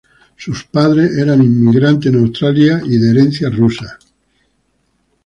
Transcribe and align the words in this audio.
Sus 0.35 0.63
padres 0.63 1.15
eran 1.15 1.43
inmigrantes 1.43 2.11
en 2.11 2.19
Australia 2.21 2.81
y 2.83 2.97
de 2.97 3.11
herencia 3.11 3.51
rusa. 3.51 3.99